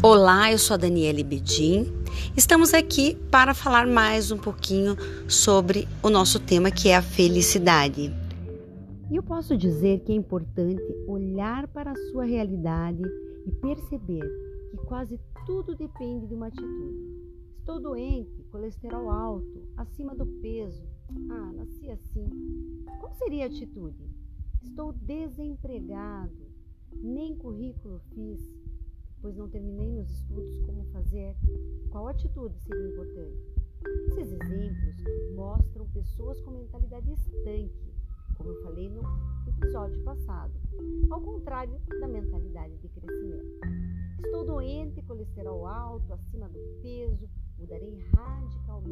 [0.00, 1.92] Olá, eu sou a Daniele Bedin.
[2.36, 4.94] Estamos aqui para falar mais um pouquinho
[5.28, 8.14] sobre o nosso tema que é a felicidade.
[9.10, 13.02] E eu posso dizer que é importante olhar para a sua realidade
[13.44, 14.22] e perceber
[14.70, 17.18] que quase tudo depende de uma atitude.
[17.58, 20.86] Estou doente, colesterol alto, acima do peso.
[21.28, 22.30] Ah, nasci assim.
[23.00, 23.98] Qual seria a atitude?
[24.62, 26.46] Estou desempregado,
[27.02, 28.57] nem currículo fiz
[29.28, 31.36] pois não terminei meus estudos, como fazer?
[31.90, 33.36] Qual atitude seria importante?
[34.06, 34.96] Esses exemplos
[35.34, 37.92] mostram pessoas com mentalidade estanque,
[38.38, 39.02] como eu falei no
[39.46, 40.54] episódio passado,
[41.10, 43.60] ao contrário da mentalidade de crescimento.
[44.24, 48.87] Estou doente, colesterol alto, acima do peso, mudarei radicalmente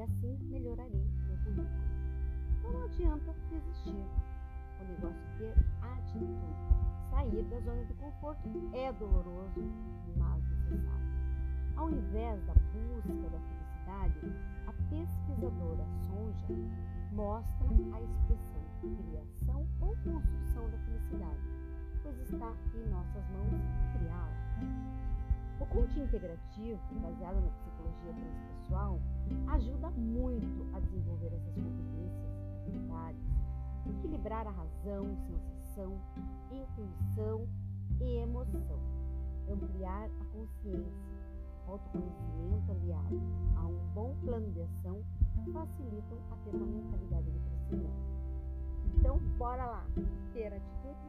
[0.00, 1.68] e assim melhorarei meu currículo.
[2.58, 4.06] Então não adianta desistir.
[4.80, 6.40] O negócio é ter atitude.
[7.10, 9.60] Sair da zona de conforto é doloroso,
[10.16, 11.10] mas necessário.
[11.76, 14.32] Ao invés da busca da felicidade,
[14.66, 16.54] a pesquisadora Sonja
[17.12, 21.40] mostra a expressão criação ou construção da felicidade,
[22.02, 23.60] pois está em nossas mãos
[23.92, 25.09] criá-la.
[25.60, 29.00] O coaching integrativo, baseado na psicologia transpessoal,
[29.48, 32.30] ajuda muito a desenvolver essas competências,
[32.66, 33.22] habilidades,
[33.86, 36.00] equilibrar a razão, sensação,
[36.50, 37.46] intuição
[38.00, 38.80] e emoção,
[39.50, 41.10] ampliar a consciência,
[41.68, 43.20] autoconhecimento aliado
[43.56, 45.04] a um bom plano de ação
[45.52, 48.10] facilitam a ter uma mentalidade de crescimento.
[48.96, 49.86] Então, bora lá
[50.32, 51.00] ter atitude?